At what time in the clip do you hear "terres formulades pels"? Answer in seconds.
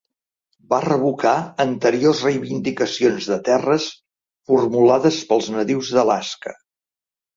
3.51-5.53